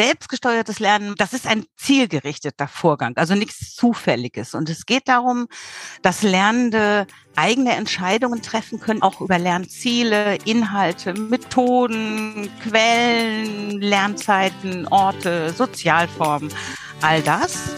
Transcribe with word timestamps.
selbstgesteuertes 0.00 0.78
Lernen, 0.78 1.14
das 1.18 1.34
ist 1.34 1.46
ein 1.46 1.66
zielgerichteter 1.76 2.66
Vorgang, 2.66 3.14
also 3.18 3.34
nichts 3.34 3.74
Zufälliges. 3.74 4.54
Und 4.54 4.70
es 4.70 4.86
geht 4.86 5.08
darum, 5.08 5.46
dass 6.00 6.22
Lernende 6.22 7.06
eigene 7.36 7.76
Entscheidungen 7.76 8.40
treffen 8.40 8.80
können, 8.80 9.02
auch 9.02 9.20
über 9.20 9.38
Lernziele, 9.38 10.36
Inhalte, 10.46 11.12
Methoden, 11.12 12.48
Quellen, 12.62 13.78
Lernzeiten, 13.78 14.88
Orte, 14.88 15.52
Sozialformen, 15.52 16.50
all 17.02 17.20
das. 17.20 17.76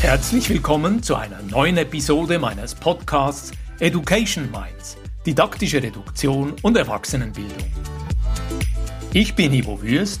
Herzlich 0.00 0.48
willkommen 0.48 1.02
zu 1.02 1.16
einer 1.16 1.42
neuen 1.42 1.78
Episode 1.78 2.38
meines 2.38 2.76
Podcasts 2.76 3.50
Education 3.80 4.52
Minds, 4.52 4.96
didaktische 5.26 5.82
Reduktion 5.82 6.54
und 6.62 6.76
Erwachsenenbildung. 6.76 7.66
Ich 9.12 9.34
bin 9.34 9.52
Ivo 9.52 9.82
Würst 9.82 10.20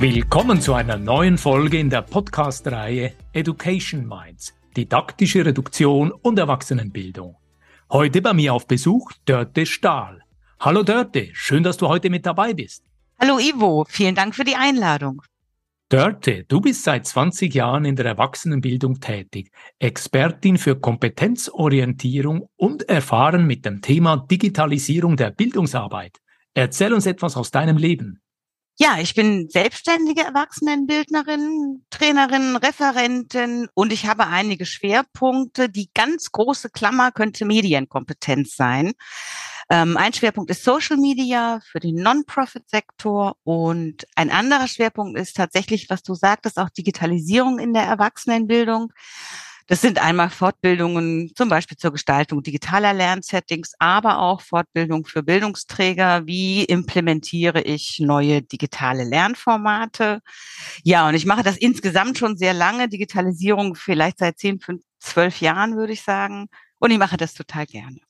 Willkommen 0.00 0.62
zu 0.62 0.72
einer 0.72 0.96
neuen 0.96 1.36
Folge 1.36 1.78
in 1.78 1.90
der 1.90 2.00
Podcast-Reihe 2.00 3.12
Education 3.34 4.08
Minds, 4.08 4.54
didaktische 4.74 5.44
Reduktion 5.44 6.10
und 6.10 6.38
Erwachsenenbildung. 6.38 7.36
Heute 7.90 8.22
bei 8.22 8.32
mir 8.32 8.54
auf 8.54 8.66
Besuch 8.66 9.12
Dörte 9.26 9.66
Stahl. 9.66 10.22
Hallo 10.58 10.84
Dörte, 10.84 11.28
schön, 11.34 11.62
dass 11.62 11.76
du 11.76 11.86
heute 11.88 12.08
mit 12.08 12.24
dabei 12.24 12.54
bist. 12.54 12.82
Hallo 13.20 13.38
Ivo, 13.38 13.84
vielen 13.90 14.14
Dank 14.14 14.34
für 14.34 14.44
die 14.44 14.54
Einladung. 14.54 15.20
Dörte, 15.90 16.44
du 16.48 16.62
bist 16.62 16.82
seit 16.82 17.06
20 17.06 17.52
Jahren 17.52 17.84
in 17.84 17.96
der 17.96 18.06
Erwachsenenbildung 18.06 19.00
tätig, 19.00 19.52
Expertin 19.78 20.56
für 20.56 20.80
Kompetenzorientierung 20.80 22.48
und 22.56 22.88
erfahren 22.88 23.46
mit 23.46 23.66
dem 23.66 23.82
Thema 23.82 24.16
Digitalisierung 24.16 25.18
der 25.18 25.30
Bildungsarbeit. 25.30 26.16
Erzähl 26.54 26.94
uns 26.94 27.04
etwas 27.04 27.36
aus 27.36 27.50
deinem 27.50 27.76
Leben. 27.76 28.22
Ja, 28.82 28.96
ich 28.98 29.14
bin 29.14 29.50
selbstständige 29.50 30.22
Erwachsenenbildnerin, 30.22 31.84
Trainerin, 31.90 32.56
Referentin 32.56 33.68
und 33.74 33.92
ich 33.92 34.06
habe 34.06 34.26
einige 34.26 34.64
Schwerpunkte. 34.64 35.68
Die 35.68 35.90
ganz 35.92 36.32
große 36.32 36.70
Klammer 36.70 37.12
könnte 37.12 37.44
Medienkompetenz 37.44 38.56
sein. 38.56 38.92
Ähm, 39.68 39.98
ein 39.98 40.14
Schwerpunkt 40.14 40.50
ist 40.50 40.64
Social 40.64 40.96
Media 40.96 41.60
für 41.70 41.78
den 41.78 41.96
Non-Profit-Sektor 41.96 43.36
und 43.44 44.06
ein 44.16 44.30
anderer 44.30 44.66
Schwerpunkt 44.66 45.18
ist 45.18 45.36
tatsächlich, 45.36 45.90
was 45.90 46.02
du 46.02 46.14
sagtest, 46.14 46.58
auch 46.58 46.70
Digitalisierung 46.70 47.58
in 47.58 47.74
der 47.74 47.82
Erwachsenenbildung. 47.82 48.94
Das 49.70 49.82
sind 49.82 50.02
einmal 50.02 50.30
Fortbildungen 50.30 51.30
zum 51.36 51.48
Beispiel 51.48 51.76
zur 51.76 51.92
Gestaltung 51.92 52.42
digitaler 52.42 52.92
Lernsettings, 52.92 53.74
aber 53.78 54.18
auch 54.18 54.40
Fortbildung 54.40 55.06
für 55.06 55.22
Bildungsträger. 55.22 56.26
Wie 56.26 56.64
implementiere 56.64 57.62
ich 57.62 58.00
neue 58.00 58.42
digitale 58.42 59.04
Lernformate? 59.04 60.22
Ja, 60.82 61.06
und 61.06 61.14
ich 61.14 61.24
mache 61.24 61.44
das 61.44 61.56
insgesamt 61.56 62.18
schon 62.18 62.36
sehr 62.36 62.52
lange. 62.52 62.88
Digitalisierung 62.88 63.76
vielleicht 63.76 64.18
seit 64.18 64.40
zehn, 64.40 64.58
fünf, 64.58 64.82
zwölf 64.98 65.40
Jahren, 65.40 65.76
würde 65.76 65.92
ich 65.92 66.02
sagen. 66.02 66.48
Und 66.80 66.90
ich 66.90 66.98
mache 66.98 67.16
das 67.16 67.34
total 67.34 67.66
gerne. 67.66 68.00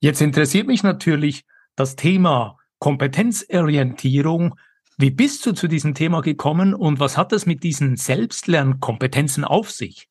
Jetzt 0.00 0.22
interessiert 0.22 0.66
mich 0.66 0.82
natürlich 0.82 1.44
das 1.74 1.96
Thema 1.96 2.56
Kompetenzorientierung. 2.78 4.54
Wie 4.96 5.10
bist 5.10 5.44
du 5.44 5.52
zu 5.52 5.68
diesem 5.68 5.92
Thema 5.92 6.22
gekommen 6.22 6.72
und 6.72 7.00
was 7.00 7.18
hat 7.18 7.34
es 7.34 7.44
mit 7.44 7.64
diesen 7.64 7.96
Selbstlernkompetenzen 7.96 9.44
auf 9.44 9.70
sich? 9.70 10.08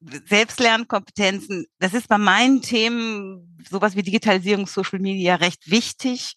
Selbstlernkompetenzen, 0.00 1.66
das 1.78 1.94
ist 1.94 2.08
bei 2.08 2.18
meinen 2.18 2.62
Themen, 2.62 3.58
sowas 3.68 3.96
wie 3.96 4.02
Digitalisierung, 4.02 4.66
Social 4.66 5.00
Media, 5.00 5.34
recht 5.36 5.70
wichtig, 5.70 6.34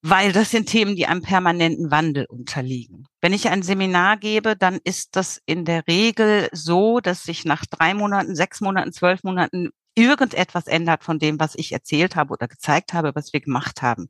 weil 0.00 0.32
das 0.32 0.50
sind 0.52 0.66
Themen, 0.66 0.94
die 0.94 1.06
einem 1.06 1.22
permanenten 1.22 1.90
Wandel 1.90 2.26
unterliegen. 2.26 3.06
Wenn 3.20 3.32
ich 3.32 3.48
ein 3.48 3.62
Seminar 3.62 4.16
gebe, 4.16 4.56
dann 4.56 4.78
ist 4.84 5.16
das 5.16 5.40
in 5.44 5.64
der 5.64 5.86
Regel 5.88 6.48
so, 6.52 7.00
dass 7.00 7.24
sich 7.24 7.44
nach 7.44 7.66
drei 7.66 7.94
Monaten, 7.94 8.36
sechs 8.36 8.60
Monaten, 8.60 8.92
zwölf 8.92 9.24
Monaten 9.24 9.70
irgendetwas 9.96 10.68
ändert 10.68 11.02
von 11.02 11.18
dem, 11.18 11.40
was 11.40 11.56
ich 11.56 11.72
erzählt 11.72 12.14
habe 12.14 12.32
oder 12.32 12.46
gezeigt 12.46 12.92
habe, 12.92 13.12
was 13.16 13.32
wir 13.32 13.40
gemacht 13.40 13.82
haben. 13.82 14.08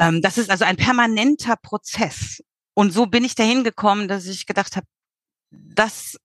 Ähm, 0.00 0.22
das 0.22 0.38
ist 0.38 0.50
also 0.50 0.64
ein 0.64 0.76
permanenter 0.76 1.54
Prozess. 1.56 2.42
Und 2.74 2.92
so 2.92 3.06
bin 3.06 3.24
ich 3.24 3.36
dahin 3.36 3.62
gekommen, 3.62 4.08
dass 4.08 4.26
ich 4.26 4.46
gedacht 4.46 4.76
habe, 4.76 4.86
das 5.52 6.18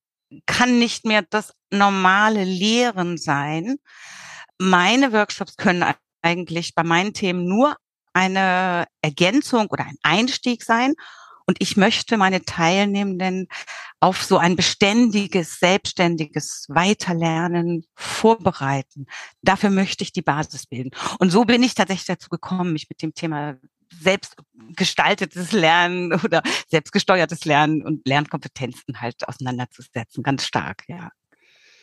kann 0.45 0.79
nicht 0.79 1.05
mehr 1.05 1.21
das 1.21 1.53
normale 1.71 2.43
Lehren 2.43 3.17
sein. 3.17 3.77
Meine 4.57 5.11
Workshops 5.13 5.57
können 5.57 5.85
eigentlich 6.21 6.75
bei 6.75 6.83
meinen 6.83 7.13
Themen 7.13 7.47
nur 7.47 7.75
eine 8.13 8.85
Ergänzung 9.01 9.67
oder 9.69 9.85
ein 9.85 9.97
Einstieg 10.03 10.63
sein. 10.63 10.93
Und 11.47 11.57
ich 11.61 11.77
möchte 11.77 12.17
meine 12.17 12.43
Teilnehmenden 12.43 13.47
auf 13.99 14.23
so 14.23 14.37
ein 14.37 14.55
beständiges, 14.55 15.59
selbstständiges 15.59 16.65
Weiterlernen 16.69 17.85
vorbereiten. 17.95 19.05
Dafür 19.41 19.69
möchte 19.69 20.03
ich 20.03 20.11
die 20.11 20.23
Basis 20.23 20.65
bilden. 20.65 20.91
Und 21.19 21.29
so 21.29 21.45
bin 21.45 21.61
ich 21.61 21.75
tatsächlich 21.75 22.07
dazu 22.07 22.29
gekommen, 22.29 22.73
mich 22.73 22.89
mit 22.89 23.01
dem 23.03 23.13
Thema 23.13 23.57
selbstgestaltetes 23.91 25.51
Lernen 25.51 26.13
oder 26.23 26.41
selbstgesteuertes 26.67 27.45
Lernen 27.45 27.83
und 27.83 28.07
Lernkompetenzen 28.07 29.01
halt 29.01 29.27
auseinanderzusetzen. 29.27 30.23
Ganz 30.23 30.45
stark, 30.45 30.83
ja. 30.87 31.11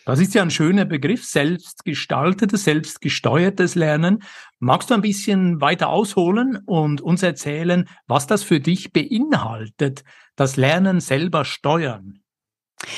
Das 0.05 0.19
ist 0.19 0.35
ja 0.35 0.43
ein 0.43 0.51
schöner 0.51 0.85
Begriff, 0.85 1.25
selbstgestaltetes, 1.25 2.65
selbstgesteuertes 2.65 3.77
Lernen. 3.77 4.25
Magst 4.59 4.91
du 4.91 4.95
ein 4.95 5.01
bisschen 5.01 5.61
weiter 5.61 5.91
ausholen 5.91 6.59
und 6.67 7.01
uns 7.01 7.23
erzählen, 7.23 7.89
was 8.09 8.27
das 8.27 8.43
für 8.43 8.59
dich 8.59 8.93
beinhaltet, 8.93 10.03
das 10.35 10.57
Lernen 10.57 11.01
selber 11.01 11.45
steuern? 11.45 12.19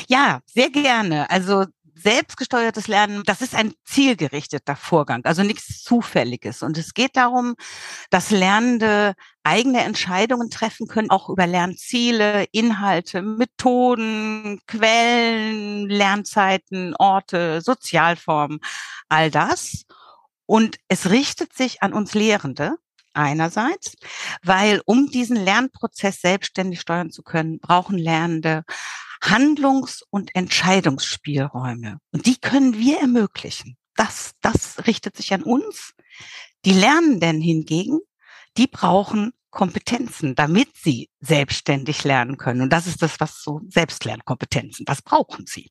Ja, 0.09 0.41
sehr 0.47 0.71
gerne. 0.71 1.31
Also 1.31 1.67
selbstgesteuertes 1.95 2.89
Lernen, 2.89 3.23
das 3.25 3.41
ist 3.41 3.55
ein 3.55 3.73
zielgerichteter 3.85 4.77
Vorgang, 4.77 5.25
also 5.25 5.43
nichts 5.43 5.83
Zufälliges. 5.83 6.63
Und 6.63 6.77
es 6.77 6.95
geht 6.95 7.17
darum, 7.17 7.55
dass 8.11 8.31
Lernende 8.31 9.15
eigene 9.45 9.83
Entscheidungen 9.83 10.51
treffen 10.51 10.89
können, 10.89 11.11
auch 11.11 11.29
über 11.29 11.47
Lernziele, 11.47 12.47
Inhalte, 12.53 13.23
Methoden, 13.23 14.61
Quellen, 14.67 15.89
Lernzeiten, 15.89 16.95
Orte, 16.97 17.61
Sozialformen, 17.61 18.61
all 19.09 19.31
das. 19.31 19.85
Und 20.47 20.79
es 20.89 21.11
richtet 21.11 21.55
sich 21.55 21.83
an 21.83 21.93
uns 21.93 22.15
Lehrende 22.15 22.77
einerseits, 23.15 23.95
weil 24.43 24.83
um 24.85 25.07
diesen 25.09 25.37
Lernprozess 25.37 26.21
selbstständig 26.21 26.81
steuern 26.81 27.11
zu 27.11 27.23
können, 27.23 27.61
brauchen 27.61 27.97
Lernende 27.97 28.65
Handlungs- 29.21 30.03
und 30.11 30.35
Entscheidungsspielräume. 30.35 31.99
Und 32.13 32.27
die 32.27 32.37
können 32.37 32.79
wir 32.79 33.01
ermöglichen. 33.01 33.77
Das, 33.97 34.33
das 34.41 34.87
richtet 34.87 35.17
sich 35.17 35.33
an 35.33 35.43
uns. 35.43 35.95
Die 36.65 36.73
Lernenden 36.73 37.41
hingegen, 37.41 38.01
die 38.57 38.67
brauchen 38.67 39.33
Kompetenzen, 39.51 40.35
damit 40.35 40.69
sie 40.77 41.11
selbstständig 41.21 42.05
lernen 42.05 42.37
können. 42.37 42.63
Und 42.63 42.73
das 42.73 42.87
ist 42.87 43.03
das, 43.03 43.21
was 43.21 43.43
so 43.43 43.61
Selbstlernkompetenzen, 43.69 44.85
das 44.85 45.01
brauchen 45.01 45.47
sie. 45.47 45.71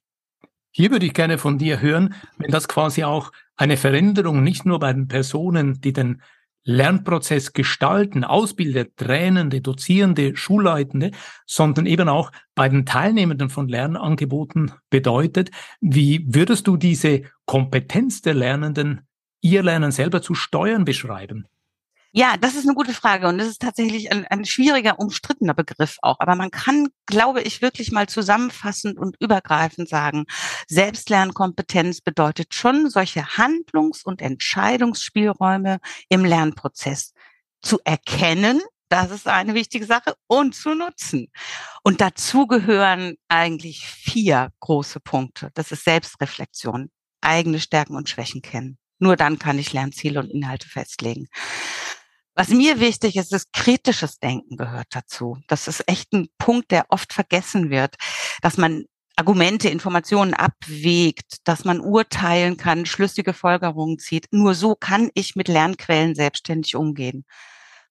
Hier 0.71 0.89
würde 0.89 1.05
ich 1.05 1.13
gerne 1.13 1.37
von 1.37 1.59
dir 1.59 1.81
hören, 1.81 2.15
wenn 2.37 2.49
das 2.49 2.67
quasi 2.67 3.03
auch 3.03 3.31
eine 3.55 3.77
Veränderung 3.77 4.41
nicht 4.41 4.65
nur 4.65 4.79
bei 4.79 4.91
den 4.93 5.07
Personen, 5.07 5.79
die 5.81 5.93
den 5.93 6.21
Lernprozess 6.63 7.53
gestalten, 7.53 8.23
Ausbilder, 8.23 8.85
Trainende, 8.95 9.61
Dozierende, 9.61 10.35
Schulleitende, 10.35 11.11
sondern 11.45 11.85
eben 11.85 12.09
auch 12.09 12.31
bei 12.55 12.69
den 12.69 12.85
Teilnehmenden 12.85 13.49
von 13.49 13.67
Lernangeboten 13.67 14.71
bedeutet. 14.89 15.51
Wie 15.81 16.25
würdest 16.33 16.67
du 16.67 16.77
diese 16.77 17.23
Kompetenz 17.45 18.21
der 18.21 18.33
Lernenden, 18.33 19.01
ihr 19.41 19.63
Lernen 19.63 19.91
selber 19.91 20.21
zu 20.21 20.35
steuern, 20.35 20.85
beschreiben? 20.85 21.47
Ja, 22.15 22.37
das 22.37 22.53
ist 22.53 22.67
eine 22.67 22.75
gute 22.75 22.93
Frage 22.93 23.27
und 23.27 23.39
das 23.39 23.47
ist 23.47 23.59
tatsächlich 23.59 24.11
ein, 24.11 24.27
ein 24.27 24.45
schwieriger, 24.45 24.99
umstrittener 24.99 25.55
Begriff 25.55 25.97
auch. 26.03 26.19
Aber 26.19 26.35
man 26.35 26.51
kann, 26.51 26.89
glaube 27.07 27.41
ich, 27.41 27.63
wirklich 27.63 27.91
mal 27.91 28.07
zusammenfassend 28.07 28.99
und 28.99 29.15
übergreifend 29.19 29.89
sagen, 29.89 30.25
Selbstlernkompetenz 30.67 32.01
bedeutet 32.01 32.53
schon, 32.53 32.91
solche 32.91 33.25
Handlungs- 33.37 34.03
und 34.03 34.21
Entscheidungsspielräume 34.21 35.79
im 36.07 36.23
Lernprozess 36.23 37.13
zu 37.63 37.79
erkennen, 37.83 38.61
das 38.89 39.09
ist 39.09 39.27
eine 39.27 39.55
wichtige 39.55 39.87
Sache, 39.87 40.13
und 40.27 40.53
zu 40.53 40.75
nutzen. 40.75 41.31
Und 41.81 41.99
dazu 41.99 42.45
gehören 42.45 43.15
eigentlich 43.27 43.87
vier 43.87 44.51
große 44.59 44.99
Punkte. 44.99 45.49
Das 45.55 45.71
ist 45.71 45.83
Selbstreflexion, 45.83 46.91
eigene 47.21 47.59
Stärken 47.59 47.95
und 47.95 48.07
Schwächen 48.07 48.43
kennen. 48.43 48.77
Nur 48.99 49.15
dann 49.15 49.39
kann 49.39 49.57
ich 49.57 49.73
Lernziele 49.73 50.19
und 50.19 50.29
Inhalte 50.29 50.69
festlegen. 50.69 51.27
Was 52.35 52.49
mir 52.49 52.79
wichtig 52.79 53.15
ist, 53.15 53.31
ist 53.31 53.53
kritisches 53.53 54.17
Denken 54.17 54.57
gehört 54.57 54.87
dazu. 54.91 55.37
Das 55.47 55.67
ist 55.67 55.87
echt 55.87 56.13
ein 56.13 56.29
Punkt, 56.39 56.71
der 56.71 56.85
oft 56.89 57.13
vergessen 57.13 57.69
wird, 57.69 57.95
dass 58.41 58.57
man 58.57 58.85
Argumente, 59.15 59.69
Informationen 59.69 60.33
abwägt, 60.33 61.37
dass 61.43 61.65
man 61.65 61.79
urteilen 61.79 62.57
kann, 62.57 62.87
schlüssige 62.87 63.33
Folgerungen 63.33 63.99
zieht. 63.99 64.27
Nur 64.31 64.55
so 64.55 64.73
kann 64.73 65.11
ich 65.13 65.35
mit 65.35 65.47
Lernquellen 65.47 66.15
selbstständig 66.15 66.75
umgehen. 66.75 67.23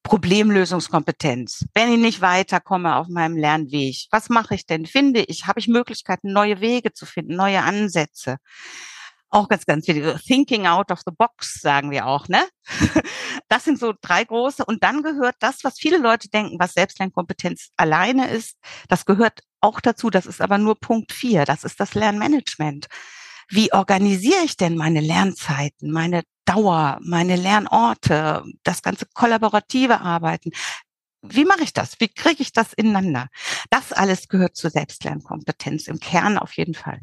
Problemlösungskompetenz. 0.02 1.64
Wenn 1.74 1.92
ich 1.92 2.00
nicht 2.00 2.20
weiterkomme 2.20 2.96
auf 2.96 3.06
meinem 3.06 3.36
Lernweg, 3.36 4.08
was 4.10 4.30
mache 4.30 4.56
ich 4.56 4.66
denn? 4.66 4.86
Finde 4.86 5.20
ich, 5.20 5.46
habe 5.46 5.60
ich 5.60 5.68
Möglichkeiten, 5.68 6.32
neue 6.32 6.60
Wege 6.60 6.92
zu 6.92 7.06
finden, 7.06 7.36
neue 7.36 7.62
Ansätze? 7.62 8.38
Auch 9.34 9.48
ganz, 9.48 9.64
ganz 9.64 9.88
wichtig. 9.88 10.04
Thinking 10.26 10.66
out 10.66 10.90
of 10.90 11.00
the 11.06 11.12
box, 11.16 11.58
sagen 11.62 11.90
wir 11.90 12.06
auch, 12.06 12.28
ne? 12.28 12.46
Das 13.48 13.64
sind 13.64 13.78
so 13.78 13.94
drei 14.00 14.24
große. 14.24 14.64
Und 14.64 14.82
dann 14.84 15.02
gehört 15.02 15.36
das, 15.40 15.64
was 15.64 15.78
viele 15.78 15.96
Leute 15.96 16.28
denken, 16.28 16.58
was 16.58 16.74
Selbstlernkompetenz 16.74 17.70
alleine 17.76 18.30
ist, 18.30 18.58
das 18.88 19.06
gehört 19.06 19.40
auch 19.60 19.80
dazu. 19.80 20.10
Das 20.10 20.26
ist 20.26 20.42
aber 20.42 20.58
nur 20.58 20.78
Punkt 20.78 21.12
vier. 21.12 21.46
Das 21.46 21.64
ist 21.64 21.80
das 21.80 21.94
Lernmanagement. 21.94 22.88
Wie 23.48 23.72
organisiere 23.72 24.42
ich 24.44 24.56
denn 24.56 24.76
meine 24.76 25.00
Lernzeiten, 25.00 25.90
meine 25.90 26.22
Dauer, 26.44 26.98
meine 27.02 27.36
Lernorte, 27.36 28.44
das 28.64 28.82
ganze 28.82 29.06
kollaborative 29.14 30.00
Arbeiten? 30.00 30.50
Wie 31.22 31.46
mache 31.46 31.62
ich 31.62 31.72
das? 31.72 32.00
Wie 32.00 32.08
kriege 32.08 32.42
ich 32.42 32.52
das 32.52 32.74
ineinander? 32.74 33.28
Das 33.70 33.92
alles 33.92 34.28
gehört 34.28 34.56
zur 34.56 34.70
Selbstlernkompetenz 34.70 35.86
im 35.88 36.00
Kern 36.00 36.36
auf 36.36 36.52
jeden 36.56 36.74
Fall. 36.74 37.00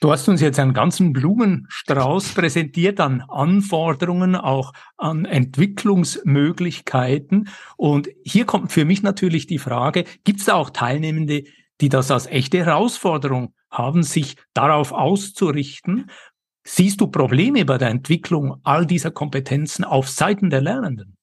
Du 0.00 0.10
hast 0.12 0.28
uns 0.28 0.40
jetzt 0.40 0.58
einen 0.58 0.74
ganzen 0.74 1.12
Blumenstrauß 1.12 2.34
präsentiert 2.34 2.98
an 3.00 3.22
Anforderungen, 3.28 4.34
auch 4.36 4.72
an 4.96 5.24
Entwicklungsmöglichkeiten. 5.24 7.48
Und 7.76 8.08
hier 8.24 8.44
kommt 8.44 8.72
für 8.72 8.84
mich 8.84 9.02
natürlich 9.02 9.46
die 9.46 9.58
Frage, 9.58 10.04
gibt 10.24 10.40
es 10.40 10.46
da 10.46 10.54
auch 10.54 10.70
Teilnehmende, 10.70 11.44
die 11.80 11.88
das 11.88 12.10
als 12.10 12.26
echte 12.26 12.58
Herausforderung 12.58 13.54
haben, 13.70 14.02
sich 14.02 14.36
darauf 14.52 14.90
auszurichten? 14.92 16.10
Siehst 16.66 17.00
du 17.00 17.08
Probleme 17.08 17.64
bei 17.64 17.78
der 17.78 17.88
Entwicklung 17.88 18.60
all 18.62 18.86
dieser 18.86 19.10
Kompetenzen 19.10 19.84
auf 19.84 20.08
Seiten 20.08 20.50
der 20.50 20.62
Lernenden? 20.62 21.16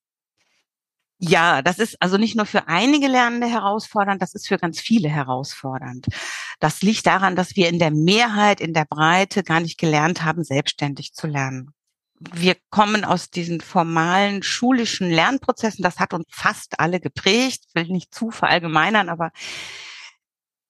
Ja, 1.23 1.61
das 1.61 1.77
ist 1.77 2.01
also 2.01 2.17
nicht 2.17 2.35
nur 2.35 2.47
für 2.47 2.67
einige 2.67 3.07
Lernende 3.07 3.45
herausfordernd, 3.45 4.23
das 4.23 4.33
ist 4.33 4.47
für 4.47 4.57
ganz 4.57 4.79
viele 4.79 5.07
herausfordernd. 5.07 6.07
Das 6.59 6.81
liegt 6.81 7.05
daran, 7.05 7.35
dass 7.35 7.55
wir 7.55 7.69
in 7.69 7.77
der 7.77 7.91
Mehrheit, 7.91 8.59
in 8.59 8.73
der 8.73 8.85
Breite 8.85 9.43
gar 9.43 9.59
nicht 9.59 9.77
gelernt 9.77 10.23
haben, 10.23 10.43
selbstständig 10.43 11.13
zu 11.13 11.27
lernen. 11.27 11.75
Wir 12.19 12.55
kommen 12.71 13.05
aus 13.05 13.29
diesen 13.29 13.61
formalen 13.61 14.41
schulischen 14.41 15.11
Lernprozessen, 15.11 15.83
das 15.83 15.99
hat 15.99 16.13
uns 16.13 16.25
fast 16.31 16.79
alle 16.79 16.99
geprägt, 16.99 17.65
will 17.75 17.87
nicht 17.87 18.15
zu 18.15 18.31
verallgemeinern, 18.31 19.07
aber 19.07 19.31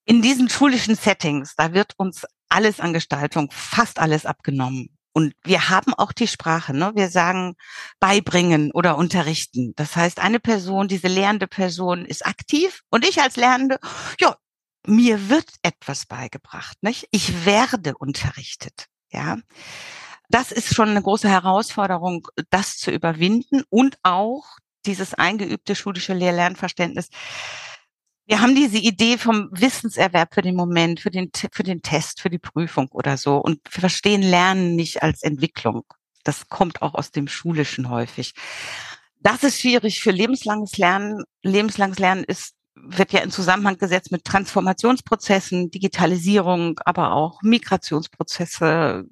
in 0.03 0.21
diesen 0.21 0.49
schulischen 0.49 0.95
Settings, 0.95 1.55
da 1.55 1.73
wird 1.73 1.93
uns 1.95 2.25
alles 2.49 2.81
an 2.81 2.91
Gestaltung, 2.91 3.49
fast 3.51 3.99
alles 3.99 4.25
abgenommen. 4.25 4.97
Und 5.13 5.33
wir 5.43 5.69
haben 5.69 5.93
auch 5.93 6.11
die 6.11 6.27
Sprache. 6.27 6.73
Ne? 6.73 6.91
Wir 6.95 7.09
sagen 7.09 7.55
beibringen 7.99 8.71
oder 8.71 8.97
unterrichten. 8.97 9.73
Das 9.75 9.95
heißt, 9.95 10.19
eine 10.19 10.39
Person, 10.39 10.87
diese 10.87 11.07
lehrende 11.07 11.47
Person 11.47 12.05
ist 12.05 12.25
aktiv 12.25 12.81
und 12.89 13.07
ich 13.07 13.21
als 13.21 13.35
Lernende, 13.35 13.79
ja, 14.19 14.35
mir 14.85 15.29
wird 15.29 15.51
etwas 15.61 16.05
beigebracht. 16.05 16.77
Nicht? 16.81 17.07
Ich 17.11 17.45
werde 17.45 17.97
unterrichtet. 17.97 18.87
Ja, 19.11 19.37
das 20.29 20.53
ist 20.53 20.73
schon 20.73 20.89
eine 20.89 21.01
große 21.01 21.27
Herausforderung, 21.27 22.27
das 22.49 22.77
zu 22.77 22.91
überwinden 22.91 23.63
und 23.69 23.97
auch 24.03 24.45
dieses 24.85 25.13
eingeübte 25.13 25.75
schulische 25.75 26.13
Lehr-Lernverständnis 26.13 27.09
wir 28.31 28.39
haben 28.39 28.55
diese 28.55 28.77
Idee 28.77 29.17
vom 29.17 29.49
Wissenserwerb 29.51 30.33
für 30.33 30.41
den 30.41 30.55
Moment, 30.55 31.01
für 31.01 31.11
den, 31.11 31.31
für 31.51 31.63
den 31.63 31.81
Test, 31.81 32.21
für 32.21 32.29
die 32.29 32.39
Prüfung 32.39 32.87
oder 32.91 33.17
so 33.17 33.35
und 33.35 33.59
wir 33.69 33.81
verstehen 33.81 34.21
Lernen 34.21 34.77
nicht 34.77 35.03
als 35.03 35.21
Entwicklung. 35.21 35.83
Das 36.23 36.47
kommt 36.47 36.81
auch 36.81 36.93
aus 36.93 37.11
dem 37.11 37.27
Schulischen 37.27 37.89
häufig. 37.89 38.33
Das 39.19 39.43
ist 39.43 39.59
schwierig 39.59 39.99
für 39.99 40.11
lebenslanges 40.11 40.77
Lernen. 40.77 41.25
Lebenslanges 41.43 41.99
Lernen 41.99 42.23
ist 42.23 42.55
wird 42.73 43.11
ja 43.11 43.19
in 43.19 43.31
Zusammenhang 43.31 43.77
gesetzt 43.77 44.13
mit 44.13 44.23
Transformationsprozessen, 44.23 45.69
Digitalisierung, 45.69 46.79
aber 46.85 47.11
auch 47.11 47.41
Migrationsprozesse, 47.41 49.07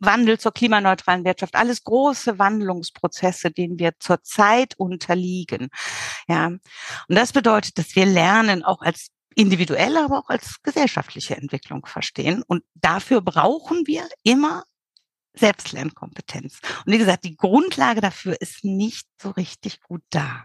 Wandel 0.00 0.38
zur 0.38 0.52
klimaneutralen 0.52 1.24
Wirtschaft, 1.24 1.54
alles 1.54 1.84
große 1.84 2.38
Wandlungsprozesse, 2.38 3.50
denen 3.50 3.78
wir 3.78 3.92
zurzeit 3.98 4.74
unterliegen. 4.78 5.68
Ja, 6.28 6.46
und 6.46 6.60
das 7.08 7.32
bedeutet, 7.32 7.78
dass 7.78 7.96
wir 7.96 8.06
lernen, 8.06 8.64
auch 8.64 8.82
als 8.82 9.08
individuelle, 9.34 10.04
aber 10.04 10.18
auch 10.18 10.28
als 10.28 10.62
gesellschaftliche 10.62 11.36
Entwicklung 11.36 11.86
verstehen. 11.86 12.42
Und 12.46 12.62
dafür 12.74 13.20
brauchen 13.20 13.86
wir 13.86 14.08
immer 14.22 14.64
Selbstlernkompetenz. 15.34 16.60
Und 16.84 16.92
wie 16.92 16.98
gesagt, 16.98 17.24
die 17.24 17.36
Grundlage 17.36 18.00
dafür 18.00 18.40
ist 18.40 18.64
nicht 18.64 19.06
so 19.20 19.30
richtig 19.30 19.80
gut 19.80 20.02
da. 20.10 20.44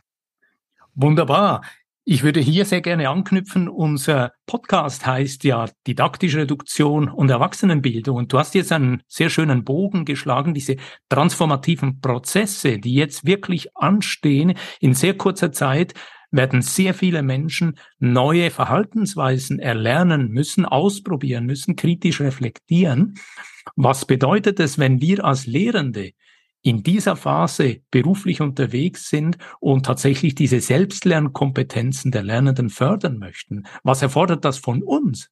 Wunderbar. 0.93 1.63
Ich 2.07 2.21
würde 2.21 2.39
hier 2.39 2.65
sehr 2.65 2.81
gerne 2.81 3.09
anknüpfen. 3.09 3.67
Unser 3.67 4.33
Podcast 4.45 5.07
heißt 5.07 5.43
ja 5.43 5.67
didaktische 5.87 6.37
Reduktion 6.37 7.09
und 7.09 7.31
Erwachsenenbildung. 7.31 8.15
Und 8.15 8.31
du 8.31 8.37
hast 8.37 8.53
jetzt 8.53 8.71
einen 8.71 9.01
sehr 9.07 9.31
schönen 9.31 9.63
Bogen 9.63 10.05
geschlagen, 10.05 10.53
diese 10.53 10.75
transformativen 11.09 12.01
Prozesse, 12.01 12.77
die 12.77 12.93
jetzt 12.93 13.25
wirklich 13.25 13.75
anstehen. 13.75 14.53
In 14.79 14.93
sehr 14.93 15.17
kurzer 15.17 15.51
Zeit 15.51 15.95
werden 16.29 16.61
sehr 16.61 16.93
viele 16.93 17.23
Menschen 17.23 17.79
neue 17.97 18.51
Verhaltensweisen 18.51 19.57
erlernen 19.57 20.29
müssen, 20.29 20.65
ausprobieren 20.65 21.47
müssen, 21.47 21.75
kritisch 21.75 22.21
reflektieren. 22.21 23.15
Was 23.75 24.05
bedeutet 24.05 24.59
es, 24.59 24.77
wenn 24.77 25.01
wir 25.01 25.25
als 25.25 25.47
Lehrende 25.47 26.11
in 26.65 26.81
dieser 26.81 27.15
Phase 27.15 27.81
beruflich 27.91 28.41
unterwegs 28.41 29.07
sind 29.07 29.37
und 29.59 29.85
tatsächlich 29.85 30.33
diese 30.33 30.59
Selbstlernkompetenzen 30.59 32.11
der 32.11 32.23
Lernenden 32.23 32.71
fördern 32.71 33.19
möchten? 33.19 33.67
Was 33.83 34.01
erfordert 34.01 34.43
das 34.45 34.57
von 34.57 34.81
uns? 34.81 35.29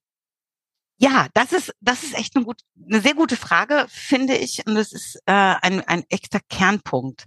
Ja, 1.00 1.27
das 1.33 1.51
ist 1.51 1.74
das 1.81 2.03
ist 2.03 2.15
echt 2.15 2.36
eine, 2.36 2.46
gut, 2.46 2.62
eine 2.88 3.01
sehr 3.01 3.15
gute 3.15 3.36
Frage, 3.36 3.88
finde 3.89 4.36
ich, 4.38 4.65
und 4.67 4.75
das 4.75 4.91
ist 4.91 5.15
äh, 5.25 5.31
ein, 5.34 5.81
ein 5.81 6.03
echter 6.10 6.39
Kernpunkt. 6.50 7.25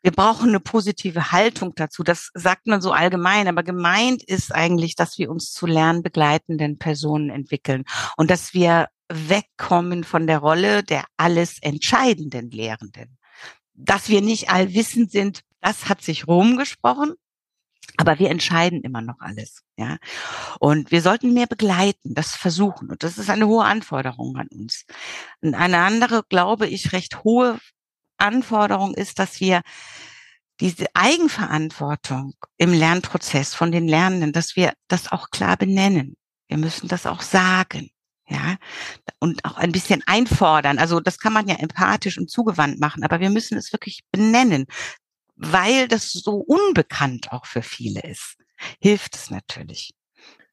Wir 0.00 0.12
brauchen 0.12 0.48
eine 0.48 0.60
positive 0.60 1.30
Haltung 1.30 1.74
dazu. 1.74 2.02
Das 2.02 2.30
sagt 2.32 2.66
man 2.66 2.80
so 2.80 2.92
allgemein, 2.92 3.46
aber 3.46 3.62
gemeint 3.62 4.22
ist 4.22 4.54
eigentlich, 4.54 4.94
dass 4.94 5.18
wir 5.18 5.28
uns 5.28 5.52
zu 5.52 5.66
lernbegleitenden 5.66 6.78
Personen 6.78 7.28
entwickeln 7.28 7.84
und 8.16 8.30
dass 8.30 8.54
wir 8.54 8.86
wegkommen 9.10 10.04
von 10.04 10.26
der 10.26 10.38
Rolle 10.38 10.82
der 10.82 11.04
alles 11.18 11.58
entscheidenden 11.60 12.50
Lehrenden 12.50 13.17
dass 13.78 14.08
wir 14.08 14.20
nicht 14.20 14.50
allwissend 14.50 15.10
sind, 15.10 15.42
das 15.60 15.88
hat 15.88 16.02
sich 16.02 16.26
rumgesprochen. 16.26 17.14
Aber 17.96 18.18
wir 18.18 18.30
entscheiden 18.30 18.82
immer 18.82 19.00
noch 19.00 19.18
alles, 19.20 19.62
ja. 19.76 19.96
Und 20.60 20.90
wir 20.92 21.00
sollten 21.00 21.32
mehr 21.32 21.46
begleiten, 21.46 22.14
das 22.14 22.36
versuchen. 22.36 22.90
Und 22.90 23.02
das 23.02 23.18
ist 23.18 23.30
eine 23.30 23.46
hohe 23.46 23.64
Anforderung 23.64 24.36
an 24.36 24.46
uns. 24.48 24.84
Und 25.40 25.54
eine 25.54 25.78
andere, 25.78 26.22
glaube 26.28 26.66
ich, 26.68 26.92
recht 26.92 27.24
hohe 27.24 27.58
Anforderung 28.18 28.94
ist, 28.94 29.18
dass 29.18 29.40
wir 29.40 29.62
diese 30.60 30.86
Eigenverantwortung 30.94 32.34
im 32.56 32.72
Lernprozess 32.72 33.54
von 33.54 33.72
den 33.72 33.88
Lernenden, 33.88 34.32
dass 34.32 34.54
wir 34.54 34.74
das 34.88 35.10
auch 35.10 35.30
klar 35.30 35.56
benennen. 35.56 36.16
Wir 36.48 36.58
müssen 36.58 36.88
das 36.88 37.06
auch 37.06 37.22
sagen 37.22 37.90
ja, 38.28 38.56
und 39.20 39.44
auch 39.44 39.56
ein 39.56 39.72
bisschen 39.72 40.02
einfordern. 40.06 40.78
Also 40.78 41.00
das 41.00 41.18
kann 41.18 41.32
man 41.32 41.48
ja 41.48 41.56
empathisch 41.56 42.18
und 42.18 42.30
zugewandt 42.30 42.78
machen, 42.78 43.02
aber 43.02 43.20
wir 43.20 43.30
müssen 43.30 43.56
es 43.56 43.72
wirklich 43.72 44.04
benennen, 44.12 44.66
weil 45.36 45.88
das 45.88 46.12
so 46.12 46.36
unbekannt 46.36 47.32
auch 47.32 47.46
für 47.46 47.62
viele 47.62 48.02
ist. 48.02 48.36
Hilft 48.80 49.14
es 49.14 49.30
natürlich, 49.30 49.94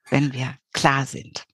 wenn 0.10 0.32
wir 0.32 0.56
klar 0.74 1.06
sind. 1.06 1.46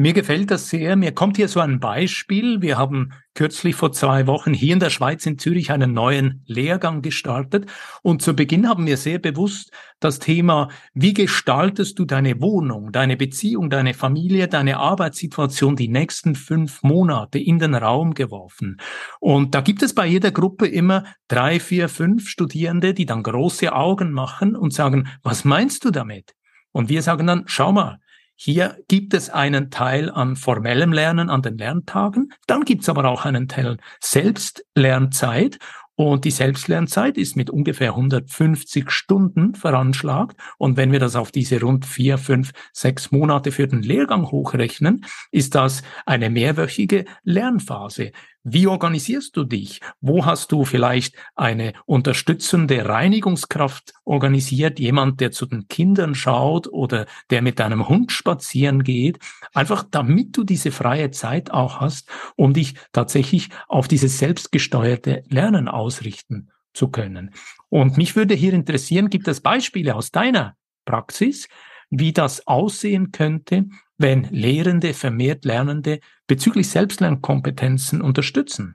Mir 0.00 0.12
gefällt 0.12 0.52
das 0.52 0.68
sehr. 0.68 0.94
Mir 0.94 1.10
kommt 1.10 1.38
hier 1.38 1.48
so 1.48 1.58
ein 1.58 1.80
Beispiel. 1.80 2.62
Wir 2.62 2.78
haben 2.78 3.14
kürzlich 3.34 3.74
vor 3.74 3.90
zwei 3.90 4.28
Wochen 4.28 4.54
hier 4.54 4.72
in 4.72 4.78
der 4.78 4.90
Schweiz 4.90 5.26
in 5.26 5.38
Zürich 5.38 5.72
einen 5.72 5.92
neuen 5.92 6.44
Lehrgang 6.46 7.02
gestartet. 7.02 7.68
Und 8.02 8.22
zu 8.22 8.36
Beginn 8.36 8.68
haben 8.68 8.86
wir 8.86 8.96
sehr 8.96 9.18
bewusst 9.18 9.72
das 9.98 10.20
Thema, 10.20 10.68
wie 10.94 11.14
gestaltest 11.14 11.98
du 11.98 12.04
deine 12.04 12.40
Wohnung, 12.40 12.92
deine 12.92 13.16
Beziehung, 13.16 13.70
deine 13.70 13.92
Familie, 13.92 14.46
deine 14.46 14.76
Arbeitssituation 14.76 15.74
die 15.74 15.88
nächsten 15.88 16.36
fünf 16.36 16.84
Monate 16.84 17.40
in 17.40 17.58
den 17.58 17.74
Raum 17.74 18.14
geworfen. 18.14 18.76
Und 19.18 19.56
da 19.56 19.62
gibt 19.62 19.82
es 19.82 19.96
bei 19.96 20.06
jeder 20.06 20.30
Gruppe 20.30 20.68
immer 20.68 21.06
drei, 21.26 21.58
vier, 21.58 21.88
fünf 21.88 22.28
Studierende, 22.28 22.94
die 22.94 23.04
dann 23.04 23.24
große 23.24 23.74
Augen 23.74 24.12
machen 24.12 24.54
und 24.54 24.72
sagen, 24.72 25.08
was 25.24 25.44
meinst 25.44 25.84
du 25.84 25.90
damit? 25.90 26.36
Und 26.70 26.88
wir 26.88 27.02
sagen 27.02 27.26
dann, 27.26 27.42
schau 27.46 27.72
mal, 27.72 27.98
hier 28.40 28.78
gibt 28.86 29.14
es 29.14 29.30
einen 29.30 29.68
Teil 29.70 30.10
an 30.10 30.36
formellem 30.36 30.92
Lernen 30.92 31.28
an 31.28 31.42
den 31.42 31.58
Lerntagen, 31.58 32.32
dann 32.46 32.64
gibt 32.64 32.82
es 32.82 32.88
aber 32.88 33.04
auch 33.06 33.24
einen 33.24 33.48
Teil 33.48 33.78
Selbstlernzeit 34.00 35.58
und 35.96 36.24
die 36.24 36.30
Selbstlernzeit 36.30 37.18
ist 37.18 37.34
mit 37.34 37.50
ungefähr 37.50 37.90
150 37.90 38.88
Stunden 38.92 39.56
veranschlagt. 39.56 40.36
Und 40.56 40.76
wenn 40.76 40.92
wir 40.92 41.00
das 41.00 41.16
auf 41.16 41.32
diese 41.32 41.60
rund 41.60 41.84
vier, 41.84 42.18
fünf, 42.18 42.52
sechs 42.72 43.10
Monate 43.10 43.50
für 43.50 43.66
den 43.66 43.82
Lehrgang 43.82 44.30
hochrechnen, 44.30 45.04
ist 45.32 45.56
das 45.56 45.82
eine 46.06 46.30
mehrwöchige 46.30 47.04
Lernphase. 47.24 48.12
Wie 48.50 48.66
organisierst 48.66 49.36
du 49.36 49.44
dich? 49.44 49.80
Wo 50.00 50.24
hast 50.24 50.52
du 50.52 50.64
vielleicht 50.64 51.14
eine 51.36 51.74
unterstützende 51.84 52.86
Reinigungskraft 52.86 53.92
organisiert? 54.04 54.80
Jemand, 54.80 55.20
der 55.20 55.32
zu 55.32 55.44
den 55.44 55.68
Kindern 55.68 56.14
schaut 56.14 56.66
oder 56.66 57.06
der 57.28 57.42
mit 57.42 57.58
deinem 57.58 57.88
Hund 57.88 58.10
spazieren 58.10 58.84
geht? 58.84 59.18
Einfach 59.52 59.84
damit 59.90 60.34
du 60.36 60.44
diese 60.44 60.70
freie 60.70 61.10
Zeit 61.10 61.50
auch 61.50 61.80
hast, 61.80 62.08
um 62.36 62.54
dich 62.54 62.74
tatsächlich 62.92 63.50
auf 63.68 63.86
dieses 63.86 64.18
selbstgesteuerte 64.18 65.24
Lernen 65.28 65.68
ausrichten 65.68 66.50
zu 66.72 66.88
können. 66.88 67.34
Und 67.68 67.98
mich 67.98 68.16
würde 68.16 68.34
hier 68.34 68.54
interessieren, 68.54 69.10
gibt 69.10 69.28
es 69.28 69.42
Beispiele 69.42 69.94
aus 69.94 70.10
deiner 70.10 70.56
Praxis, 70.86 71.48
wie 71.90 72.12
das 72.14 72.46
aussehen 72.46 73.12
könnte, 73.12 73.66
wenn 73.98 74.24
Lehrende 74.30 74.94
vermehrt 74.94 75.44
Lernende 75.44 76.00
bezüglich 76.26 76.70
Selbstlernkompetenzen 76.70 78.00
unterstützen? 78.00 78.74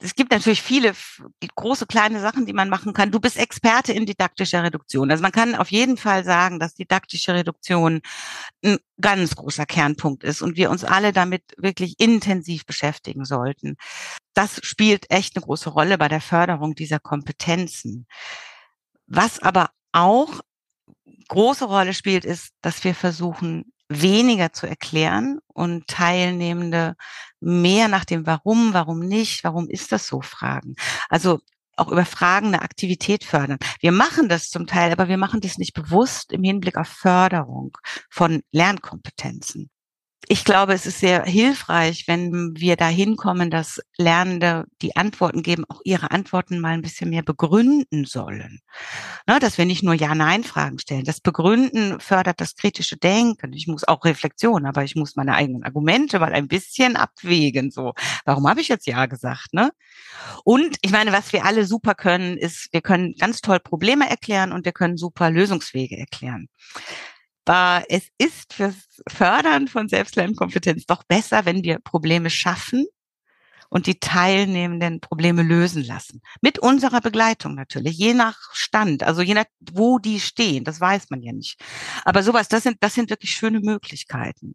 es 0.00 0.14
gibt 0.14 0.30
natürlich 0.30 0.62
viele 0.62 0.94
große, 1.56 1.86
kleine 1.86 2.20
Sachen, 2.20 2.46
die 2.46 2.52
man 2.52 2.68
machen 2.68 2.92
kann. 2.92 3.10
Du 3.10 3.18
bist 3.18 3.36
Experte 3.36 3.92
in 3.92 4.06
didaktischer 4.06 4.62
Reduktion. 4.62 5.10
Also 5.10 5.22
man 5.22 5.32
kann 5.32 5.56
auf 5.56 5.72
jeden 5.72 5.96
Fall 5.96 6.24
sagen, 6.24 6.60
dass 6.60 6.74
didaktische 6.74 7.34
Reduktion 7.34 8.00
ein 8.64 8.78
ganz 9.00 9.34
großer 9.34 9.66
Kernpunkt 9.66 10.22
ist 10.22 10.40
und 10.40 10.56
wir 10.56 10.70
uns 10.70 10.84
alle 10.84 11.12
damit 11.12 11.42
wirklich 11.56 11.98
intensiv 11.98 12.64
beschäftigen 12.64 13.24
sollten. 13.24 13.76
Das 14.34 14.60
spielt 14.62 15.10
echt 15.10 15.36
eine 15.36 15.44
große 15.44 15.70
Rolle 15.70 15.98
bei 15.98 16.08
der 16.08 16.20
Förderung 16.20 16.76
dieser 16.76 17.00
Kompetenzen. 17.00 18.06
Was 19.06 19.40
aber 19.40 19.70
auch 19.90 20.40
große 21.26 21.64
Rolle 21.64 21.92
spielt, 21.92 22.24
ist, 22.24 22.50
dass 22.60 22.84
wir 22.84 22.94
versuchen, 22.94 23.72
weniger 23.88 24.52
zu 24.52 24.66
erklären 24.66 25.38
und 25.46 25.86
Teilnehmende 25.86 26.96
mehr 27.40 27.88
nach 27.88 28.04
dem 28.04 28.26
Warum, 28.26 28.74
warum 28.74 29.00
nicht, 29.00 29.44
warum 29.44 29.68
ist 29.68 29.92
das 29.92 30.06
so 30.06 30.20
fragen. 30.20 30.76
Also 31.08 31.40
auch 31.76 31.88
über 31.88 32.04
Fragen 32.04 32.48
eine 32.48 32.62
Aktivität 32.62 33.24
fördern. 33.24 33.58
Wir 33.80 33.92
machen 33.92 34.28
das 34.28 34.50
zum 34.50 34.66
Teil, 34.66 34.92
aber 34.92 35.08
wir 35.08 35.16
machen 35.16 35.40
das 35.40 35.58
nicht 35.58 35.74
bewusst 35.74 36.32
im 36.32 36.42
Hinblick 36.42 36.76
auf 36.76 36.88
Förderung 36.88 37.78
von 38.10 38.42
Lernkompetenzen 38.50 39.70
ich 40.30 40.44
glaube, 40.44 40.74
es 40.74 40.84
ist 40.84 41.00
sehr 41.00 41.24
hilfreich, 41.24 42.06
wenn 42.06 42.54
wir 42.54 42.76
da 42.76 42.86
hinkommen, 42.86 43.50
dass 43.50 43.80
Lernende, 43.96 44.66
die 44.82 44.94
Antworten 44.94 45.42
geben, 45.42 45.64
auch 45.68 45.80
ihre 45.84 46.10
Antworten 46.10 46.60
mal 46.60 46.74
ein 46.74 46.82
bisschen 46.82 47.08
mehr 47.08 47.22
begründen 47.22 48.04
sollen. 48.04 48.60
Ne, 49.26 49.38
dass 49.40 49.56
wir 49.56 49.64
nicht 49.64 49.82
nur 49.82 49.94
Ja-Nein-Fragen 49.94 50.78
stellen. 50.78 51.04
Das 51.04 51.20
Begründen 51.20 51.98
fördert 52.00 52.42
das 52.42 52.56
kritische 52.56 52.98
Denken. 52.98 53.54
Ich 53.54 53.66
muss 53.66 53.88
auch 53.88 54.04
Reflexion, 54.04 54.66
aber 54.66 54.84
ich 54.84 54.96
muss 54.96 55.16
meine 55.16 55.34
eigenen 55.34 55.64
Argumente 55.64 56.18
mal 56.18 56.34
ein 56.34 56.46
bisschen 56.46 56.96
abwägen. 56.96 57.70
So, 57.70 57.94
warum 58.26 58.46
habe 58.48 58.60
ich 58.60 58.68
jetzt 58.68 58.86
Ja 58.86 59.06
gesagt? 59.06 59.54
Ne? 59.54 59.70
Und 60.44 60.76
ich 60.82 60.90
meine, 60.90 61.12
was 61.12 61.32
wir 61.32 61.46
alle 61.46 61.64
super 61.64 61.94
können, 61.94 62.36
ist, 62.36 62.68
wir 62.72 62.82
können 62.82 63.14
ganz 63.18 63.40
toll 63.40 63.60
Probleme 63.60 64.08
erklären 64.08 64.52
und 64.52 64.66
wir 64.66 64.72
können 64.72 64.98
super 64.98 65.30
Lösungswege 65.30 65.96
erklären 65.96 66.48
war, 67.48 67.84
es 67.88 68.08
ist 68.18 68.52
fürs 68.52 68.76
Fördern 69.08 69.68
von 69.68 69.88
Selbstlernkompetenz 69.88 70.86
doch 70.86 71.02
besser, 71.04 71.44
wenn 71.46 71.64
wir 71.64 71.78
Probleme 71.78 72.30
schaffen 72.30 72.86
und 73.70 73.86
die 73.86 73.98
Teilnehmenden 73.98 75.00
Probleme 75.00 75.42
lösen 75.42 75.84
lassen. 75.84 76.22
Mit 76.40 76.58
unserer 76.58 77.00
Begleitung 77.00 77.54
natürlich, 77.54 77.98
je 77.98 78.14
nach 78.14 78.38
Stand, 78.52 79.02
also 79.02 79.22
je 79.22 79.34
nach, 79.34 79.44
wo 79.72 79.98
die 79.98 80.20
stehen, 80.20 80.64
das 80.64 80.80
weiß 80.80 81.10
man 81.10 81.22
ja 81.22 81.32
nicht. 81.32 81.60
Aber 82.04 82.22
sowas, 82.22 82.48
das 82.48 82.62
sind, 82.62 82.78
das 82.80 82.94
sind 82.94 83.10
wirklich 83.10 83.32
schöne 83.32 83.60
Möglichkeiten. 83.60 84.54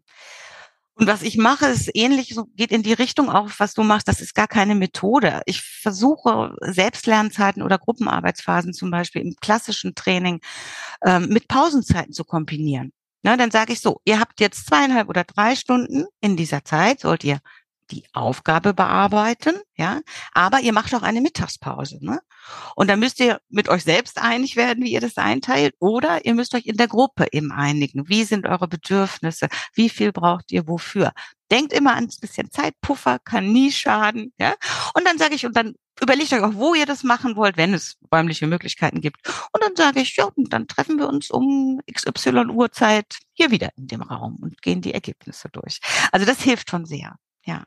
Und 0.96 1.08
was 1.08 1.22
ich 1.22 1.36
mache, 1.36 1.66
ist 1.66 1.90
ähnlich, 1.94 2.34
so 2.34 2.44
geht 2.54 2.70
in 2.70 2.84
die 2.84 2.92
Richtung 2.92 3.28
auf, 3.28 3.58
was 3.58 3.74
du 3.74 3.82
machst. 3.82 4.06
Das 4.06 4.20
ist 4.20 4.34
gar 4.34 4.46
keine 4.46 4.76
Methode. 4.76 5.42
Ich 5.46 5.60
versuche 5.60 6.54
Selbstlernzeiten 6.60 7.62
oder 7.62 7.78
Gruppenarbeitsphasen 7.78 8.72
zum 8.72 8.90
Beispiel 8.92 9.22
im 9.22 9.34
klassischen 9.40 9.96
Training 9.96 10.40
ähm, 11.04 11.28
mit 11.28 11.48
Pausenzeiten 11.48 12.12
zu 12.12 12.24
kombinieren. 12.24 12.92
Na, 13.22 13.36
dann 13.36 13.50
sage 13.50 13.72
ich 13.72 13.80
so, 13.80 14.00
ihr 14.04 14.20
habt 14.20 14.38
jetzt 14.40 14.66
zweieinhalb 14.66 15.08
oder 15.08 15.24
drei 15.24 15.56
Stunden. 15.56 16.04
In 16.20 16.36
dieser 16.36 16.64
Zeit 16.64 17.00
sollt 17.00 17.24
ihr 17.24 17.40
die 17.90 18.04
Aufgabe 18.12 18.74
bearbeiten, 18.74 19.54
ja, 19.76 20.00
aber 20.32 20.60
ihr 20.60 20.72
macht 20.72 20.94
auch 20.94 21.02
eine 21.02 21.20
Mittagspause, 21.20 21.98
ne? 22.04 22.20
Und 22.76 22.88
dann 22.88 23.00
müsst 23.00 23.20
ihr 23.20 23.40
mit 23.48 23.68
euch 23.68 23.84
selbst 23.84 24.20
einig 24.20 24.56
werden, 24.56 24.84
wie 24.84 24.92
ihr 24.92 25.00
das 25.00 25.16
einteilt, 25.16 25.74
oder 25.78 26.24
ihr 26.24 26.34
müsst 26.34 26.54
euch 26.54 26.66
in 26.66 26.76
der 26.76 26.88
Gruppe 26.88 27.26
eben 27.32 27.52
einigen. 27.52 28.08
Wie 28.08 28.24
sind 28.24 28.46
eure 28.46 28.68
Bedürfnisse? 28.68 29.48
Wie 29.74 29.88
viel 29.88 30.12
braucht 30.12 30.52
ihr 30.52 30.68
wofür? 30.68 31.12
Denkt 31.50 31.72
immer 31.72 31.94
an 31.94 32.04
ein 32.04 32.20
bisschen 32.20 32.50
Zeitpuffer, 32.50 33.18
kann 33.18 33.52
nie 33.52 33.72
schaden, 33.72 34.32
ja? 34.38 34.54
Und 34.94 35.06
dann 35.06 35.18
sage 35.18 35.34
ich, 35.34 35.46
und 35.46 35.56
dann 35.56 35.74
überlegt 36.00 36.32
euch 36.32 36.42
auch, 36.42 36.54
wo 36.54 36.74
ihr 36.74 36.86
das 36.86 37.04
machen 37.04 37.36
wollt, 37.36 37.56
wenn 37.56 37.74
es 37.74 37.96
räumliche 38.12 38.46
Möglichkeiten 38.46 39.00
gibt. 39.00 39.18
Und 39.52 39.62
dann 39.62 39.76
sage 39.76 40.00
ich, 40.00 40.16
ja, 40.16 40.28
dann 40.36 40.66
treffen 40.66 40.98
wir 40.98 41.08
uns 41.08 41.30
um 41.30 41.80
XY 41.92 42.46
Uhrzeit 42.50 43.18
hier 43.32 43.50
wieder 43.50 43.70
in 43.76 43.86
dem 43.86 44.02
Raum 44.02 44.38
und 44.40 44.60
gehen 44.62 44.80
die 44.80 44.94
Ergebnisse 44.94 45.48
durch. 45.50 45.80
Also 46.12 46.26
das 46.26 46.42
hilft 46.42 46.70
schon 46.70 46.84
sehr, 46.84 47.16
ja. 47.44 47.64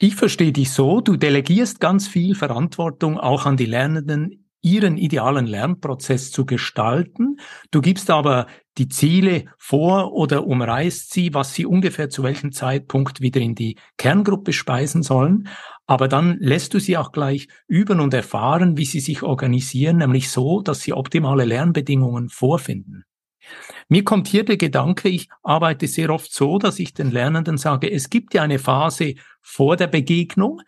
Ich 0.00 0.14
verstehe 0.14 0.52
dich 0.52 0.70
so, 0.70 1.00
du 1.00 1.16
delegierst 1.16 1.80
ganz 1.80 2.06
viel 2.06 2.36
Verantwortung 2.36 3.18
auch 3.18 3.46
an 3.46 3.56
die 3.56 3.66
Lernenden, 3.66 4.48
ihren 4.60 4.96
idealen 4.96 5.44
Lernprozess 5.44 6.30
zu 6.30 6.46
gestalten. 6.46 7.40
Du 7.72 7.80
gibst 7.80 8.08
aber 8.08 8.46
die 8.76 8.88
Ziele 8.88 9.46
vor 9.58 10.12
oder 10.12 10.46
umreißt 10.46 11.12
sie, 11.12 11.34
was 11.34 11.52
sie 11.52 11.66
ungefähr 11.66 12.10
zu 12.10 12.22
welchem 12.22 12.52
Zeitpunkt 12.52 13.20
wieder 13.20 13.40
in 13.40 13.56
die 13.56 13.76
Kerngruppe 13.96 14.52
speisen 14.52 15.02
sollen. 15.02 15.48
Aber 15.88 16.06
dann 16.06 16.36
lässt 16.38 16.74
du 16.74 16.78
sie 16.78 16.96
auch 16.96 17.10
gleich 17.10 17.48
üben 17.66 17.98
und 17.98 18.14
erfahren, 18.14 18.76
wie 18.76 18.84
sie 18.84 19.00
sich 19.00 19.24
organisieren, 19.24 19.96
nämlich 19.96 20.30
so, 20.30 20.60
dass 20.60 20.80
sie 20.80 20.92
optimale 20.92 21.44
Lernbedingungen 21.44 22.28
vorfinden. 22.28 23.04
Mir 23.88 24.04
kommt 24.04 24.28
hier 24.28 24.44
der 24.44 24.58
Gedanke, 24.58 25.08
ich 25.08 25.28
arbeite 25.42 25.86
sehr 25.86 26.10
oft 26.10 26.32
so, 26.32 26.58
dass 26.58 26.78
ich 26.78 26.92
den 26.92 27.10
Lernenden 27.10 27.56
sage, 27.56 27.90
es 27.90 28.10
gibt 28.10 28.34
ja 28.34 28.42
eine 28.42 28.58
Phase 28.58 29.14
vor 29.40 29.76
der 29.76 29.86
Begegnung, 29.86 30.60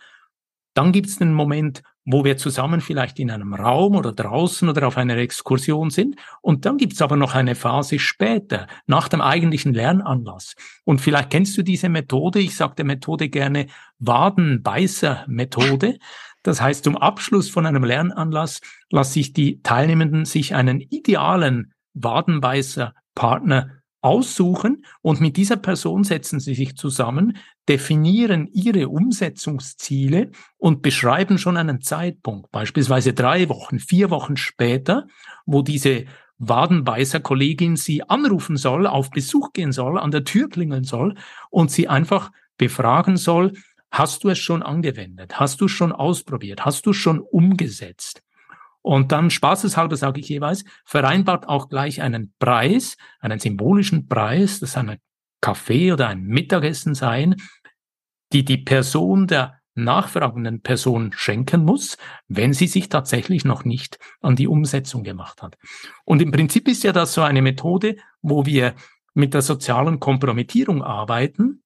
dann 0.74 0.92
gibt 0.92 1.08
es 1.08 1.16
den 1.16 1.34
Moment, 1.34 1.82
wo 2.04 2.24
wir 2.24 2.36
zusammen 2.36 2.80
vielleicht 2.80 3.18
in 3.18 3.30
einem 3.30 3.54
Raum 3.54 3.94
oder 3.94 4.12
draußen 4.12 4.68
oder 4.68 4.86
auf 4.86 4.96
einer 4.96 5.16
Exkursion 5.18 5.90
sind. 5.90 6.16
Und 6.40 6.64
dann 6.64 6.76
gibt 6.76 6.94
es 6.94 7.02
aber 7.02 7.16
noch 7.16 7.34
eine 7.34 7.54
Phase 7.54 7.98
später, 7.98 8.66
nach 8.86 9.08
dem 9.08 9.20
eigentlichen 9.20 9.74
Lernanlass. 9.74 10.54
Und 10.84 11.00
vielleicht 11.00 11.30
kennst 11.30 11.58
du 11.58 11.62
diese 11.62 11.88
Methode. 11.88 12.40
Ich 12.40 12.56
sage 12.56 12.76
der 12.76 12.84
Methode 12.84 13.28
gerne 13.28 13.66
Wadenbeißer-Methode. 13.98 15.98
Das 16.42 16.62
heißt, 16.62 16.84
zum 16.84 16.96
Abschluss 16.96 17.50
von 17.50 17.66
einem 17.66 17.84
Lernanlass 17.84 18.60
lasse 18.90 19.20
ich 19.20 19.34
die 19.34 19.60
Teilnehmenden 19.62 20.24
sich 20.24 20.54
einen 20.54 20.80
idealen 20.80 21.74
Wadenbeißer 21.94 22.94
Partner 23.14 23.80
aussuchen 24.02 24.84
und 25.02 25.20
mit 25.20 25.36
dieser 25.36 25.56
Person 25.56 26.04
setzen 26.04 26.40
sie 26.40 26.54
sich 26.54 26.76
zusammen, 26.76 27.36
definieren 27.68 28.48
ihre 28.52 28.88
Umsetzungsziele 28.88 30.30
und 30.56 30.82
beschreiben 30.82 31.38
schon 31.38 31.56
einen 31.56 31.82
Zeitpunkt, 31.82 32.50
beispielsweise 32.50 33.12
drei 33.12 33.48
Wochen, 33.48 33.78
vier 33.78 34.10
Wochen 34.10 34.36
später, 34.36 35.06
wo 35.44 35.62
diese 35.62 36.06
Wadenbeißer 36.38 37.20
Kollegin 37.20 37.76
sie 37.76 38.02
anrufen 38.08 38.56
soll, 38.56 38.86
auf 38.86 39.10
Besuch 39.10 39.52
gehen 39.52 39.72
soll, 39.72 39.98
an 39.98 40.10
der 40.10 40.24
Tür 40.24 40.48
klingeln 40.48 40.84
soll 40.84 41.14
und 41.50 41.70
sie 41.70 41.86
einfach 41.86 42.32
befragen 42.56 43.18
soll, 43.18 43.52
hast 43.90 44.24
du 44.24 44.30
es 44.30 44.38
schon 44.38 44.62
angewendet? 44.62 45.38
Hast 45.38 45.60
du 45.60 45.66
es 45.66 45.72
schon 45.72 45.92
ausprobiert? 45.92 46.64
Hast 46.64 46.86
du 46.86 46.90
es 46.90 46.96
schon 46.96 47.20
umgesetzt? 47.20 48.22
Und 48.82 49.12
dann 49.12 49.30
spaßeshalber 49.30 49.96
sage 49.96 50.20
ich 50.20 50.28
jeweils, 50.28 50.64
vereinbart 50.84 51.48
auch 51.48 51.68
gleich 51.68 52.00
einen 52.00 52.34
Preis, 52.38 52.96
einen 53.20 53.38
symbolischen 53.38 54.08
Preis, 54.08 54.60
das 54.60 54.70
ist 54.70 54.76
eine 54.78 54.98
Kaffee 55.40 55.92
oder 55.92 56.08
ein 56.08 56.22
Mittagessen 56.22 56.94
sein, 56.94 57.36
die 58.32 58.44
die 58.44 58.58
Person 58.58 59.26
der 59.26 59.60
nachfragenden 59.74 60.62
Person 60.62 61.12
schenken 61.14 61.64
muss, 61.64 61.96
wenn 62.28 62.52
sie 62.52 62.66
sich 62.66 62.88
tatsächlich 62.88 63.44
noch 63.44 63.64
nicht 63.64 63.98
an 64.20 64.36
die 64.36 64.48
Umsetzung 64.48 65.04
gemacht 65.04 65.42
hat. 65.42 65.56
Und 66.04 66.20
im 66.22 66.30
Prinzip 66.32 66.68
ist 66.68 66.82
ja 66.82 66.92
das 66.92 67.14
so 67.14 67.22
eine 67.22 67.42
Methode, 67.42 67.96
wo 68.20 68.46
wir 68.46 68.74
mit 69.14 69.34
der 69.34 69.42
sozialen 69.42 70.00
Kompromittierung 70.00 70.82
arbeiten. 70.82 71.62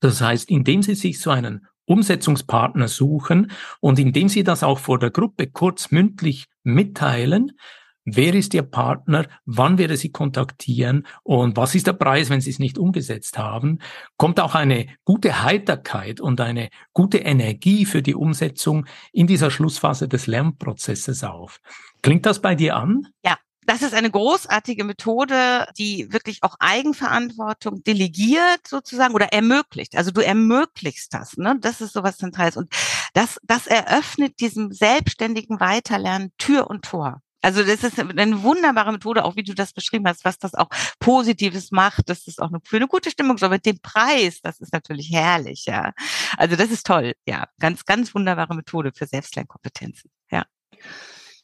Das 0.00 0.20
heißt, 0.20 0.50
indem 0.50 0.82
Sie 0.82 0.94
sich 0.94 1.20
so 1.20 1.30
einen 1.30 1.66
Umsetzungspartner 1.86 2.88
suchen 2.88 3.50
und 3.80 3.98
indem 3.98 4.28
Sie 4.28 4.44
das 4.44 4.62
auch 4.62 4.78
vor 4.78 4.98
der 4.98 5.10
Gruppe 5.10 5.48
kurz 5.48 5.90
mündlich 5.90 6.46
mitteilen, 6.62 7.52
Wer 8.04 8.34
ist 8.34 8.52
Ihr 8.52 8.62
Partner? 8.62 9.28
Wann 9.44 9.78
werde 9.78 9.96
Sie 9.96 10.10
kontaktieren? 10.10 11.06
Und 11.22 11.56
was 11.56 11.76
ist 11.76 11.86
der 11.86 11.92
Preis, 11.92 12.30
wenn 12.30 12.40
Sie 12.40 12.50
es 12.50 12.58
nicht 12.58 12.76
umgesetzt 12.76 13.38
haben? 13.38 13.78
Kommt 14.16 14.40
auch 14.40 14.56
eine 14.56 14.88
gute 15.04 15.44
Heiterkeit 15.44 16.20
und 16.20 16.40
eine 16.40 16.68
gute 16.92 17.18
Energie 17.18 17.86
für 17.86 18.02
die 18.02 18.16
Umsetzung 18.16 18.86
in 19.12 19.28
dieser 19.28 19.52
Schlussphase 19.52 20.08
des 20.08 20.26
Lernprozesses 20.26 21.22
auf. 21.22 21.60
Klingt 22.02 22.26
das 22.26 22.42
bei 22.42 22.56
dir 22.56 22.74
an? 22.74 23.06
Ja, 23.24 23.38
das 23.64 23.82
ist 23.82 23.94
eine 23.94 24.10
großartige 24.10 24.84
Methode, 24.84 25.66
die 25.78 26.12
wirklich 26.12 26.42
auch 26.42 26.56
Eigenverantwortung 26.58 27.84
delegiert 27.84 28.66
sozusagen 28.66 29.14
oder 29.14 29.32
ermöglicht. 29.32 29.96
Also 29.96 30.10
du 30.10 30.20
ermöglichst 30.20 31.14
das, 31.14 31.36
ne? 31.36 31.56
Das 31.60 31.80
ist 31.80 31.92
sowas 31.92 32.18
Zentrales. 32.18 32.56
Und 32.56 32.72
das, 33.14 33.38
das 33.42 33.66
eröffnet 33.66 34.40
diesem 34.40 34.72
selbstständigen 34.72 35.60
Weiterlernen 35.60 36.32
Tür 36.38 36.68
und 36.68 36.84
Tor. 36.84 37.22
Also 37.42 37.64
das 37.64 37.82
ist 37.82 37.98
eine 37.98 38.42
wunderbare 38.44 38.92
Methode, 38.92 39.24
auch 39.24 39.34
wie 39.34 39.42
du 39.42 39.52
das 39.52 39.72
beschrieben 39.72 40.06
hast, 40.06 40.24
was 40.24 40.38
das 40.38 40.54
auch 40.54 40.68
Positives 41.00 41.72
macht, 41.72 42.08
dass 42.08 42.24
das 42.24 42.38
auch 42.38 42.50
für 42.64 42.76
eine 42.76 42.86
gute 42.86 43.10
Stimmung 43.10 43.36
so 43.36 43.48
mit 43.48 43.66
dem 43.66 43.80
Preis, 43.80 44.40
das 44.42 44.60
ist 44.60 44.72
natürlich 44.72 45.10
herrlich, 45.12 45.64
ja. 45.66 45.92
Also 46.36 46.54
das 46.54 46.70
ist 46.70 46.86
toll, 46.86 47.14
ja. 47.26 47.48
Ganz, 47.58 47.84
ganz 47.84 48.14
wunderbare 48.14 48.54
Methode 48.54 48.92
für 48.94 49.06
Selbstlernkompetenzen, 49.06 50.10
ja. 50.30 50.44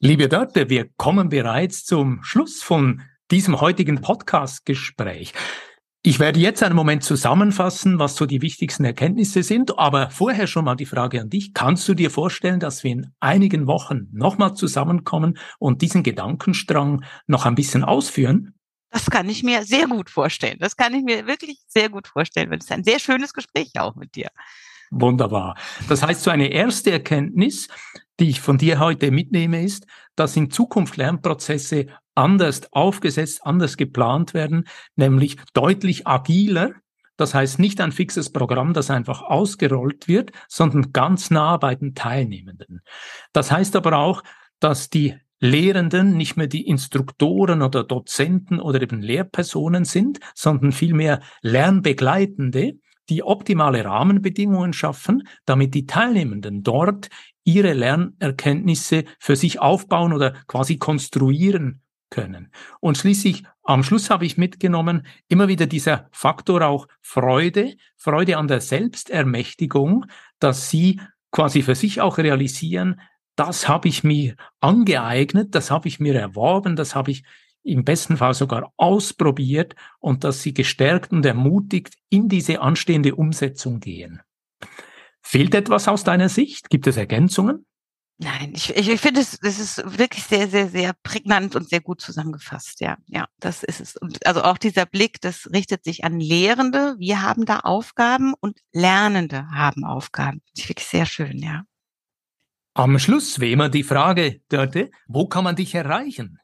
Liebe 0.00 0.28
Dörte, 0.28 0.70
wir 0.70 0.88
kommen 0.96 1.28
bereits 1.28 1.84
zum 1.84 2.22
Schluss 2.22 2.62
von 2.62 3.02
diesem 3.32 3.60
heutigen 3.60 4.00
Podcast-Gespräch. 4.00 5.32
Ich 6.04 6.20
werde 6.20 6.38
jetzt 6.38 6.62
einen 6.62 6.76
Moment 6.76 7.02
zusammenfassen, 7.02 7.98
was 7.98 8.14
so 8.14 8.24
die 8.24 8.40
wichtigsten 8.40 8.84
Erkenntnisse 8.84 9.42
sind, 9.42 9.76
aber 9.76 10.10
vorher 10.10 10.46
schon 10.46 10.66
mal 10.66 10.76
die 10.76 10.86
Frage 10.86 11.20
an 11.20 11.30
dich. 11.30 11.52
Kannst 11.52 11.88
du 11.88 11.94
dir 11.94 12.12
vorstellen, 12.12 12.60
dass 12.60 12.84
wir 12.84 12.92
in 12.92 13.12
einigen 13.18 13.66
Wochen 13.66 14.06
nochmal 14.12 14.54
zusammenkommen 14.54 15.36
und 15.58 15.82
diesen 15.82 16.04
Gedankenstrang 16.04 17.02
noch 17.26 17.44
ein 17.44 17.56
bisschen 17.56 17.82
ausführen? 17.82 18.54
Das 18.90 19.10
kann 19.10 19.28
ich 19.28 19.42
mir 19.42 19.64
sehr 19.64 19.88
gut 19.88 20.10
vorstellen. 20.10 20.58
Das 20.60 20.76
kann 20.76 20.94
ich 20.94 21.02
mir 21.02 21.26
wirklich 21.26 21.58
sehr 21.66 21.88
gut 21.88 22.06
vorstellen. 22.06 22.52
Es 22.52 22.66
ist 22.66 22.72
ein 22.72 22.84
sehr 22.84 23.00
schönes 23.00 23.32
Gespräch 23.32 23.72
auch 23.76 23.96
mit 23.96 24.14
dir. 24.14 24.28
Wunderbar. 24.90 25.56
Das 25.88 26.02
heißt, 26.02 26.22
so 26.22 26.30
eine 26.30 26.48
erste 26.48 26.90
Erkenntnis, 26.90 27.68
die 28.20 28.30
ich 28.30 28.40
von 28.40 28.58
dir 28.58 28.78
heute 28.78 29.10
mitnehme, 29.10 29.62
ist, 29.62 29.86
dass 30.16 30.36
in 30.36 30.50
Zukunft 30.50 30.96
Lernprozesse 30.96 31.86
anders 32.14 32.72
aufgesetzt, 32.72 33.40
anders 33.44 33.76
geplant 33.76 34.34
werden, 34.34 34.64
nämlich 34.96 35.36
deutlich 35.54 36.06
agiler. 36.06 36.72
Das 37.16 37.34
heißt 37.34 37.58
nicht 37.58 37.80
ein 37.80 37.92
fixes 37.92 38.32
Programm, 38.32 38.74
das 38.74 38.90
einfach 38.90 39.22
ausgerollt 39.22 40.08
wird, 40.08 40.32
sondern 40.48 40.92
ganz 40.92 41.30
nah 41.30 41.56
bei 41.56 41.74
den 41.74 41.94
Teilnehmenden. 41.94 42.80
Das 43.32 43.52
heißt 43.52 43.76
aber 43.76 43.98
auch, 43.98 44.22
dass 44.60 44.90
die 44.90 45.14
Lehrenden 45.40 46.16
nicht 46.16 46.36
mehr 46.36 46.48
die 46.48 46.66
Instruktoren 46.66 47.62
oder 47.62 47.84
Dozenten 47.84 48.60
oder 48.60 48.82
eben 48.82 49.00
Lehrpersonen 49.00 49.84
sind, 49.84 50.18
sondern 50.34 50.72
vielmehr 50.72 51.20
Lernbegleitende, 51.42 52.78
die 53.08 53.22
optimale 53.22 53.84
Rahmenbedingungen 53.84 54.72
schaffen, 54.72 55.26
damit 55.44 55.74
die 55.74 55.86
Teilnehmenden 55.86 56.62
dort 56.62 57.08
ihre 57.44 57.72
Lernerkenntnisse 57.72 59.04
für 59.18 59.36
sich 59.36 59.60
aufbauen 59.60 60.12
oder 60.12 60.32
quasi 60.46 60.76
konstruieren 60.76 61.82
können. 62.10 62.50
Und 62.80 62.98
schließlich 62.98 63.44
am 63.62 63.82
Schluss 63.82 64.10
habe 64.10 64.24
ich 64.24 64.38
mitgenommen, 64.38 65.06
immer 65.28 65.48
wieder 65.48 65.66
dieser 65.66 66.08
Faktor 66.10 66.62
auch 66.62 66.88
Freude, 67.02 67.74
Freude 67.96 68.38
an 68.38 68.48
der 68.48 68.60
Selbstermächtigung, 68.60 70.06
dass 70.38 70.70
sie 70.70 71.00
quasi 71.30 71.62
für 71.62 71.74
sich 71.74 72.00
auch 72.00 72.18
realisieren, 72.18 73.00
das 73.36 73.68
habe 73.68 73.88
ich 73.88 74.02
mir 74.02 74.34
angeeignet, 74.60 75.54
das 75.54 75.70
habe 75.70 75.86
ich 75.86 76.00
mir 76.00 76.14
erworben, 76.14 76.76
das 76.76 76.94
habe 76.94 77.10
ich 77.12 77.22
im 77.62 77.84
besten 77.84 78.16
Fall 78.16 78.34
sogar 78.34 78.72
ausprobiert 78.76 79.74
und 79.98 80.24
dass 80.24 80.42
sie 80.42 80.54
gestärkt 80.54 81.12
und 81.12 81.24
ermutigt 81.24 81.94
in 82.08 82.28
diese 82.28 82.60
anstehende 82.60 83.14
Umsetzung 83.14 83.80
gehen. 83.80 84.22
Fehlt 85.22 85.54
etwas 85.54 85.88
aus 85.88 86.04
deiner 86.04 86.28
Sicht? 86.28 86.70
Gibt 86.70 86.86
es 86.86 86.96
Ergänzungen? 86.96 87.66
Nein, 88.20 88.52
ich, 88.52 88.74
ich, 88.74 88.88
ich 88.88 89.00
finde, 89.00 89.20
es 89.20 89.38
das 89.38 89.60
ist 89.60 89.98
wirklich 89.98 90.24
sehr, 90.24 90.48
sehr, 90.48 90.68
sehr 90.68 90.92
prägnant 91.04 91.54
und 91.54 91.68
sehr 91.68 91.80
gut 91.80 92.00
zusammengefasst. 92.00 92.80
Ja, 92.80 92.96
ja, 93.06 93.28
das 93.38 93.62
ist 93.62 93.80
es. 93.80 93.96
Und 93.96 94.26
also 94.26 94.42
auch 94.42 94.58
dieser 94.58 94.86
Blick, 94.86 95.20
das 95.20 95.48
richtet 95.52 95.84
sich 95.84 96.02
an 96.02 96.18
Lehrende. 96.18 96.96
Wir 96.98 97.22
haben 97.22 97.44
da 97.44 97.60
Aufgaben 97.60 98.34
und 98.40 98.58
Lernende 98.72 99.48
haben 99.52 99.84
Aufgaben. 99.84 100.42
Das 100.52 100.64
ist 100.64 100.68
wirklich 100.68 100.88
sehr 100.88 101.06
schön, 101.06 101.38
ja. 101.38 101.62
Am 102.74 102.98
Schluss 102.98 103.38
wie 103.38 103.52
immer 103.52 103.68
die 103.68 103.84
Frage, 103.84 104.40
Dörte, 104.48 104.90
wo 105.06 105.28
kann 105.28 105.44
man 105.44 105.54
dich 105.54 105.74
erreichen? 105.74 106.38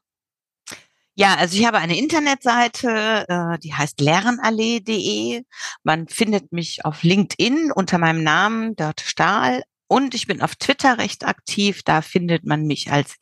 Ja, 1.16 1.36
also 1.36 1.56
ich 1.56 1.64
habe 1.64 1.78
eine 1.78 1.96
Internetseite, 1.96 3.26
äh, 3.28 3.58
die 3.60 3.72
heißt 3.72 4.00
lernallee.de. 4.00 5.44
Man 5.84 6.08
findet 6.08 6.52
mich 6.52 6.84
auf 6.84 7.04
LinkedIn 7.04 7.70
unter 7.72 7.98
meinem 7.98 8.24
Namen 8.24 8.74
Dörte 8.74 9.04
Stahl 9.04 9.62
und 9.86 10.14
ich 10.14 10.26
bin 10.26 10.42
auf 10.42 10.56
Twitter 10.56 10.98
recht 10.98 11.24
aktiv. 11.24 11.82
Da 11.84 12.02
findet 12.02 12.44
man 12.44 12.66
mich 12.66 12.90
als 12.90 13.16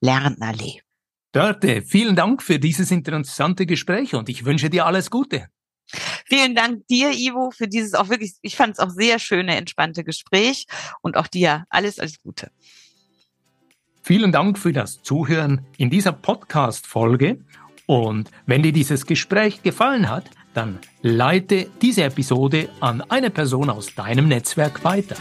Lernallee. 0.00 0.82
Dörte, 1.32 1.82
vielen 1.82 2.16
Dank 2.16 2.42
für 2.42 2.58
dieses 2.58 2.90
interessante 2.90 3.64
Gespräch 3.64 4.14
und 4.14 4.28
ich 4.28 4.44
wünsche 4.44 4.68
dir 4.68 4.84
alles 4.84 5.10
Gute. 5.10 5.48
Vielen 6.26 6.54
Dank 6.54 6.86
dir, 6.88 7.12
Ivo, 7.12 7.50
für 7.50 7.66
dieses 7.66 7.94
auch 7.94 8.10
wirklich, 8.10 8.34
ich 8.42 8.56
fand 8.56 8.74
es 8.74 8.78
auch 8.78 8.90
sehr 8.90 9.18
schöne, 9.18 9.56
entspannte 9.56 10.04
Gespräch 10.04 10.66
und 11.00 11.16
auch 11.16 11.26
dir 11.26 11.64
alles, 11.70 11.98
alles 11.98 12.20
Gute. 12.20 12.50
Vielen 14.08 14.32
Dank 14.32 14.58
für 14.58 14.72
das 14.72 15.02
Zuhören 15.02 15.66
in 15.76 15.90
dieser 15.90 16.12
Podcast-Folge. 16.12 17.40
Und 17.84 18.30
wenn 18.46 18.62
dir 18.62 18.72
dieses 18.72 19.04
Gespräch 19.04 19.62
gefallen 19.62 20.08
hat, 20.08 20.30
dann 20.54 20.78
leite 21.02 21.66
diese 21.82 22.04
Episode 22.04 22.70
an 22.80 23.02
eine 23.10 23.28
Person 23.28 23.68
aus 23.68 23.94
deinem 23.94 24.28
Netzwerk 24.28 24.82
weiter. 24.82 25.16